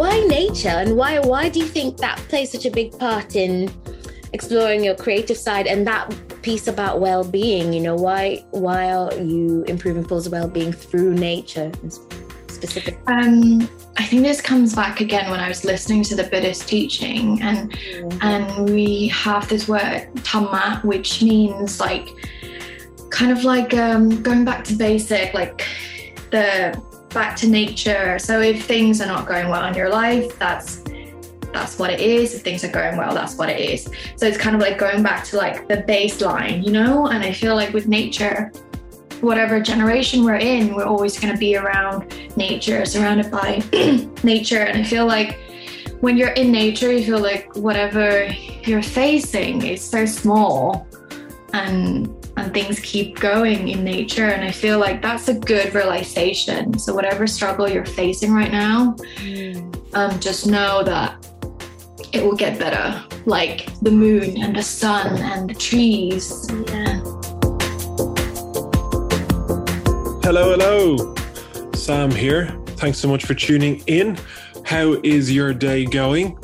why 0.00 0.18
nature 0.20 0.68
and 0.82 0.96
why 0.96 1.18
why 1.18 1.48
do 1.48 1.58
you 1.58 1.66
think 1.66 1.98
that 1.98 2.16
plays 2.30 2.50
such 2.50 2.64
a 2.64 2.70
big 2.70 2.98
part 2.98 3.36
in 3.36 3.70
exploring 4.32 4.82
your 4.82 4.94
creative 4.94 5.36
side 5.36 5.66
and 5.66 5.86
that 5.86 6.04
piece 6.40 6.68
about 6.68 7.00
well-being 7.00 7.70
you 7.72 7.80
know 7.80 7.94
why 7.94 8.42
why 8.52 8.90
are 8.90 9.12
you 9.20 9.62
improving 9.64 10.02
people's 10.02 10.28
well-being 10.30 10.72
through 10.72 11.12
nature 11.12 11.70
specifically 12.48 12.96
um 13.08 13.68
I 13.96 14.04
think 14.04 14.22
this 14.22 14.40
comes 14.40 14.74
back 14.74 15.02
again 15.02 15.30
when 15.30 15.40
I 15.40 15.48
was 15.48 15.62
listening 15.62 16.02
to 16.04 16.16
the 16.16 16.24
Buddhist 16.24 16.66
teaching, 16.66 17.42
and 17.42 17.70
mm-hmm. 17.70 18.18
and 18.22 18.70
we 18.70 19.08
have 19.08 19.46
this 19.48 19.68
word 19.68 20.08
dhamma, 20.14 20.82
which 20.84 21.22
means 21.22 21.80
like 21.80 22.08
kind 23.10 23.30
of 23.30 23.44
like 23.44 23.74
um, 23.74 24.22
going 24.22 24.46
back 24.46 24.64
to 24.64 24.74
basic, 24.74 25.34
like 25.34 25.66
the 26.30 26.80
back 27.10 27.36
to 27.36 27.48
nature. 27.48 28.18
So 28.18 28.40
if 28.40 28.64
things 28.64 29.00
are 29.00 29.06
not 29.06 29.26
going 29.26 29.48
well 29.48 29.66
in 29.66 29.74
your 29.74 29.90
life, 29.90 30.38
that's 30.38 30.82
that's 31.52 31.78
what 31.78 31.90
it 31.90 32.00
is. 32.00 32.34
If 32.34 32.42
things 32.42 32.62
are 32.64 32.70
going 32.70 32.96
well, 32.96 33.14
that's 33.14 33.36
what 33.36 33.48
it 33.48 33.58
is. 33.58 33.88
So 34.16 34.26
it's 34.26 34.38
kind 34.38 34.54
of 34.54 34.62
like 34.62 34.78
going 34.78 35.02
back 35.02 35.24
to 35.24 35.36
like 35.36 35.66
the 35.68 35.78
baseline, 35.78 36.64
you 36.64 36.70
know? 36.72 37.08
And 37.08 37.24
I 37.24 37.32
feel 37.32 37.56
like 37.56 37.72
with 37.72 37.88
nature, 37.88 38.52
whatever 39.20 39.60
generation 39.60 40.24
we're 40.24 40.36
in, 40.36 40.74
we're 40.74 40.84
always 40.84 41.18
going 41.18 41.32
to 41.32 41.38
be 41.38 41.56
around 41.56 42.14
nature, 42.36 42.84
surrounded 42.84 43.30
by 43.30 43.62
nature. 44.22 44.60
And 44.60 44.78
I 44.78 44.84
feel 44.84 45.06
like 45.06 45.38
when 46.00 46.16
you're 46.16 46.30
in 46.30 46.52
nature, 46.52 46.92
you 46.92 47.04
feel 47.04 47.18
like 47.18 47.54
whatever 47.56 48.26
you're 48.64 48.82
facing 48.82 49.66
is 49.66 49.82
so 49.82 50.06
small 50.06 50.86
and 51.52 52.14
and 52.36 52.52
things 52.52 52.80
keep 52.80 53.18
going 53.20 53.68
in 53.68 53.84
nature. 53.84 54.26
And 54.26 54.44
I 54.44 54.50
feel 54.50 54.78
like 54.78 55.02
that's 55.02 55.28
a 55.28 55.34
good 55.34 55.74
realization. 55.74 56.78
So 56.78 56.94
whatever 56.94 57.26
struggle 57.26 57.68
you're 57.68 57.84
facing 57.84 58.32
right 58.32 58.50
now, 58.50 58.94
mm. 59.16 59.94
um, 59.94 60.18
just 60.20 60.46
know 60.46 60.82
that 60.84 61.26
it 62.12 62.24
will 62.24 62.36
get 62.36 62.58
better. 62.58 63.02
Like 63.26 63.66
the 63.80 63.90
moon 63.90 64.42
and 64.42 64.56
the 64.56 64.62
sun 64.62 65.18
and 65.18 65.50
the 65.50 65.54
trees. 65.54 66.46
Yeah. 66.68 67.00
Hello, 70.22 70.56
hello. 70.56 71.14
Sam 71.74 72.10
here. 72.10 72.56
Thanks 72.76 72.98
so 72.98 73.08
much 73.08 73.24
for 73.24 73.34
tuning 73.34 73.82
in. 73.86 74.18
How 74.64 74.92
is 75.02 75.32
your 75.32 75.52
day 75.52 75.84
going? 75.84 76.38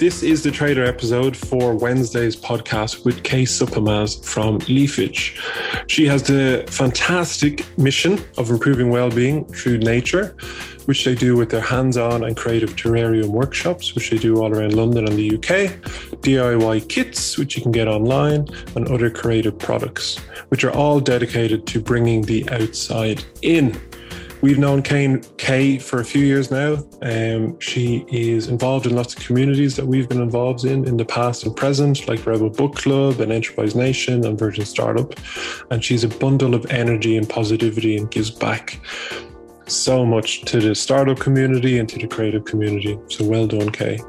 This 0.00 0.22
is 0.22 0.42
the 0.42 0.50
trader 0.50 0.82
episode 0.82 1.36
for 1.36 1.74
Wednesday's 1.74 2.34
podcast 2.34 3.04
with 3.04 3.22
Kay 3.22 3.42
Suppamas 3.42 4.24
from 4.24 4.58
Leafage. 4.60 5.38
She 5.88 6.06
has 6.06 6.22
the 6.22 6.64
fantastic 6.70 7.66
mission 7.76 8.18
of 8.38 8.48
improving 8.48 8.88
well-being 8.88 9.44
through 9.44 9.76
nature, 9.76 10.34
which 10.86 11.04
they 11.04 11.14
do 11.14 11.36
with 11.36 11.50
their 11.50 11.60
hands-on 11.60 12.24
and 12.24 12.34
creative 12.34 12.76
terrarium 12.76 13.28
workshops, 13.28 13.94
which 13.94 14.08
they 14.08 14.16
do 14.16 14.40
all 14.40 14.50
around 14.50 14.74
London 14.74 15.06
and 15.06 15.18
the 15.18 15.34
UK, 15.34 15.68
DIY 16.22 16.88
kits, 16.88 17.36
which 17.36 17.58
you 17.58 17.62
can 17.62 17.70
get 17.70 17.86
online, 17.86 18.48
and 18.76 18.88
other 18.88 19.10
creative 19.10 19.58
products, 19.58 20.16
which 20.48 20.64
are 20.64 20.72
all 20.72 20.98
dedicated 20.98 21.66
to 21.66 21.78
bringing 21.78 22.22
the 22.22 22.48
outside 22.48 23.22
in. 23.42 23.78
We've 24.42 24.58
known 24.58 24.82
Kane 24.82 25.20
Kay 25.36 25.78
for 25.78 26.00
a 26.00 26.04
few 26.04 26.24
years 26.24 26.50
now. 26.50 26.78
Um, 27.02 27.60
she 27.60 28.06
is 28.08 28.48
involved 28.48 28.86
in 28.86 28.96
lots 28.96 29.14
of 29.14 29.22
communities 29.22 29.76
that 29.76 29.86
we've 29.86 30.08
been 30.08 30.22
involved 30.22 30.64
in 30.64 30.88
in 30.88 30.96
the 30.96 31.04
past 31.04 31.44
and 31.44 31.54
present, 31.54 32.08
like 32.08 32.24
Rebel 32.24 32.48
Book 32.48 32.74
Club 32.74 33.20
and 33.20 33.30
Enterprise 33.32 33.74
Nation 33.74 34.24
and 34.24 34.38
Virgin 34.38 34.64
Startup. 34.64 35.12
And 35.70 35.84
she's 35.84 36.04
a 36.04 36.08
bundle 36.08 36.54
of 36.54 36.64
energy 36.70 37.18
and 37.18 37.28
positivity 37.28 37.98
and 37.98 38.10
gives 38.10 38.30
back 38.30 38.80
so 39.66 40.06
much 40.06 40.40
to 40.42 40.58
the 40.58 40.74
startup 40.74 41.18
community 41.18 41.78
and 41.78 41.86
to 41.90 41.98
the 41.98 42.08
creative 42.08 42.46
community. 42.46 42.98
So 43.08 43.26
well 43.26 43.46
done, 43.46 43.70
Kay. 43.70 44.00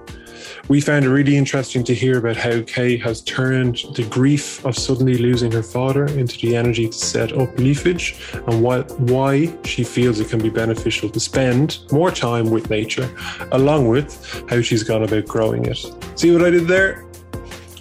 We 0.67 0.81
found 0.81 1.05
it 1.05 1.09
really 1.09 1.37
interesting 1.37 1.83
to 1.85 1.93
hear 1.93 2.17
about 2.17 2.37
how 2.37 2.61
Kay 2.61 2.97
has 2.97 3.21
turned 3.21 3.83
the 3.95 4.05
grief 4.09 4.63
of 4.65 4.77
suddenly 4.77 5.17
losing 5.17 5.51
her 5.51 5.63
father 5.63 6.05
into 6.05 6.37
the 6.39 6.55
energy 6.55 6.87
to 6.87 6.97
set 6.97 7.33
up 7.33 7.55
Leafage 7.57 8.15
and 8.47 8.61
what, 8.61 8.99
why 8.99 9.55
she 9.63 9.83
feels 9.83 10.19
it 10.19 10.29
can 10.29 10.41
be 10.41 10.49
beneficial 10.49 11.09
to 11.09 11.19
spend 11.19 11.79
more 11.91 12.11
time 12.11 12.49
with 12.49 12.69
nature, 12.69 13.09
along 13.51 13.87
with 13.87 14.43
how 14.49 14.61
she's 14.61 14.83
gone 14.83 15.03
about 15.03 15.25
growing 15.25 15.65
it. 15.65 15.77
See 16.15 16.31
what 16.31 16.43
I 16.43 16.49
did 16.49 16.67
there? 16.67 17.10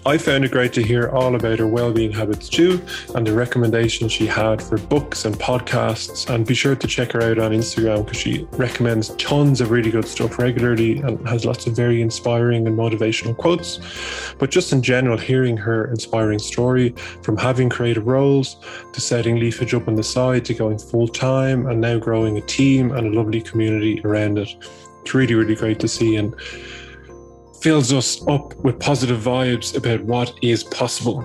I 0.07 0.17
found 0.17 0.47
it 0.47 0.51
great 0.51 0.73
to 0.75 0.83
hear 0.83 1.11
all 1.11 1.35
about 1.35 1.59
her 1.59 1.67
well-being 1.67 2.11
habits 2.11 2.49
too, 2.49 2.81
and 3.15 3.27
the 3.27 3.35
recommendations 3.35 4.11
she 4.11 4.27
had 4.27 4.63
for 4.63 4.79
books 4.79 5.27
and 5.27 5.35
podcasts. 5.35 6.33
And 6.33 6.47
be 6.47 6.55
sure 6.55 6.75
to 6.75 6.87
check 6.87 7.13
her 7.13 7.23
out 7.23 7.39
on 7.39 7.53
Instagram 7.53 8.07
because 8.07 8.19
she 8.19 8.49
recommends 8.53 9.11
tons 9.17 9.61
of 9.61 9.71
really 9.71 9.91
good 9.91 10.09
stuff 10.09 10.39
regularly 10.39 11.01
and 11.01 11.29
has 11.29 11.45
lots 11.45 11.67
of 11.67 11.77
very 11.77 12.01
inspiring 12.01 12.67
and 12.67 12.79
motivational 12.79 13.37
quotes. 13.37 13.79
But 14.39 14.51
just 14.51 14.73
in 14.73 14.81
general, 14.81 15.19
hearing 15.19 15.59
her 15.59 15.91
inspiring 15.91 16.39
story 16.39 16.95
from 17.23 17.37
having 17.37 17.69
creative 17.69 18.07
roles 18.07 18.57
to 18.95 19.01
setting 19.03 19.37
Leafage 19.37 19.75
up 19.75 19.87
on 19.87 19.97
the 19.97 20.03
side 20.03 20.47
to 20.47 20.55
going 20.55 20.79
full 20.79 21.09
time 21.09 21.67
and 21.67 21.79
now 21.79 21.99
growing 21.99 22.39
a 22.39 22.43
team 22.43 22.91
and 22.93 23.07
a 23.07 23.19
lovely 23.19 23.43
community 23.43 24.01
around 24.03 24.39
it. 24.39 24.49
It's 25.03 25.15
really, 25.15 25.35
really 25.35 25.55
great 25.55 25.79
to 25.81 25.89
see. 25.89 26.17
And 26.17 26.35
fills 27.61 27.93
us 27.93 28.27
up 28.27 28.55
with 28.57 28.79
positive 28.79 29.21
vibes 29.21 29.77
about 29.77 30.03
what 30.05 30.33
is 30.43 30.65
possible. 30.65 31.25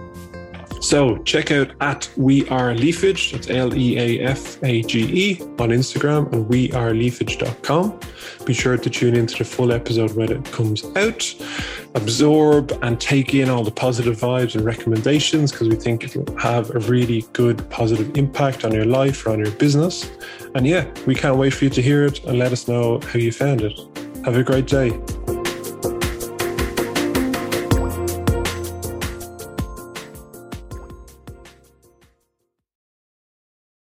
So 0.81 1.17
check 1.23 1.49
out 1.49 1.71
at 1.81 2.07
We 2.15 2.47
Are 2.49 2.75
Leafage, 2.75 3.31
that's 3.31 3.49
L 3.49 3.75
E 3.75 3.97
A 3.97 4.19
F 4.23 4.61
A 4.63 4.83
G 4.83 4.99
E 5.01 5.41
on 5.57 5.69
Instagram 5.69 6.31
and 6.31 6.45
weareleafage.com. 6.45 7.99
Be 8.45 8.53
sure 8.53 8.77
to 8.77 8.89
tune 8.89 9.15
into 9.15 9.37
the 9.39 9.45
full 9.45 9.71
episode 9.71 10.11
when 10.11 10.31
it 10.31 10.45
comes 10.51 10.85
out. 10.95 11.33
Absorb 11.95 12.77
and 12.83 13.01
take 13.01 13.33
in 13.33 13.49
all 13.49 13.63
the 13.63 13.71
positive 13.71 14.17
vibes 14.17 14.53
and 14.53 14.63
recommendations 14.63 15.51
because 15.51 15.69
we 15.69 15.75
think 15.75 16.03
it 16.03 16.15
will 16.15 16.37
have 16.37 16.69
a 16.75 16.79
really 16.79 17.25
good 17.33 17.67
positive 17.71 18.15
impact 18.15 18.63
on 18.63 18.71
your 18.71 18.85
life 18.85 19.25
or 19.25 19.31
on 19.31 19.39
your 19.39 19.51
business. 19.51 20.11
And 20.53 20.67
yeah, 20.67 20.85
we 21.07 21.15
can't 21.15 21.37
wait 21.37 21.53
for 21.53 21.63
you 21.63 21.71
to 21.71 21.81
hear 21.81 22.05
it 22.05 22.23
and 22.25 22.37
let 22.37 22.51
us 22.51 22.67
know 22.67 22.99
how 22.99 23.17
you 23.17 23.31
found 23.31 23.61
it. 23.61 23.79
Have 24.23 24.35
a 24.35 24.43
great 24.43 24.67
day. 24.67 24.91